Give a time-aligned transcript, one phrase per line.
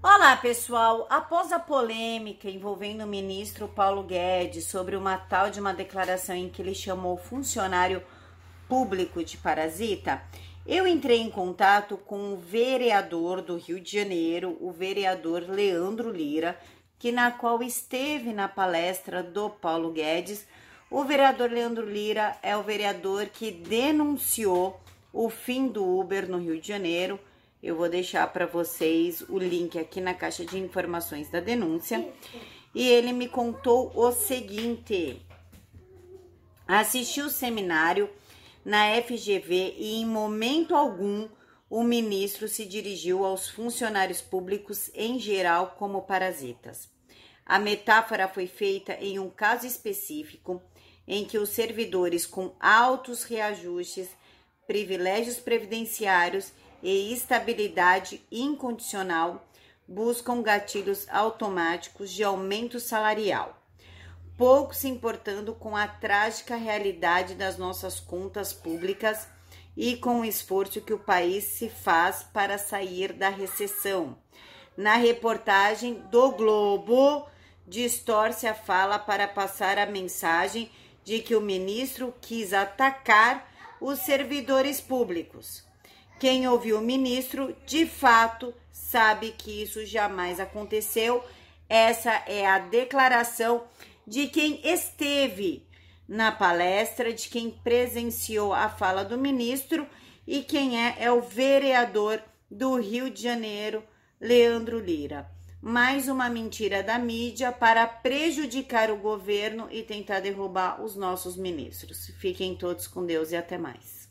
[0.00, 1.08] Olá, pessoal.
[1.10, 6.48] Após a polêmica envolvendo o ministro Paulo Guedes sobre uma tal de uma declaração em
[6.48, 8.00] que ele chamou funcionário
[8.68, 10.22] público de parasita,
[10.64, 16.56] eu entrei em contato com o vereador do Rio de Janeiro, o vereador Leandro Lira,
[16.96, 20.46] que na qual esteve na palestra do Paulo Guedes.
[20.88, 24.80] O vereador Leandro Lira é o vereador que denunciou
[25.12, 27.18] o fim do Uber no Rio de Janeiro
[27.62, 32.08] eu vou deixar para vocês o link aqui na caixa de informações da denúncia.
[32.74, 35.20] E ele me contou o seguinte:
[36.66, 38.08] assisti o seminário
[38.64, 41.28] na FGV e em momento algum
[41.70, 46.88] o ministro se dirigiu aos funcionários públicos em geral como parasitas.
[47.44, 50.62] A metáfora foi feita em um caso específico
[51.06, 54.10] em que os servidores com altos reajustes,
[54.66, 56.52] privilégios previdenciários
[56.82, 59.46] e estabilidade incondicional
[59.86, 63.58] buscam gatilhos automáticos de aumento salarial,
[64.36, 69.26] pouco se importando com a trágica realidade das nossas contas públicas
[69.76, 74.18] e com o esforço que o país se faz para sair da recessão.
[74.76, 77.26] Na reportagem do Globo,
[77.66, 80.70] distorce a fala para passar a mensagem
[81.02, 83.48] de que o ministro quis atacar
[83.80, 85.67] os servidores públicos.
[86.18, 91.22] Quem ouviu o ministro, de fato, sabe que isso jamais aconteceu.
[91.68, 93.64] Essa é a declaração
[94.04, 95.64] de quem esteve
[96.08, 99.86] na palestra, de quem presenciou a fala do ministro
[100.26, 103.84] e quem é é o vereador do Rio de Janeiro,
[104.20, 105.30] Leandro Lira.
[105.60, 112.06] Mais uma mentira da mídia para prejudicar o governo e tentar derrubar os nossos ministros.
[112.18, 114.07] Fiquem todos com Deus e até mais.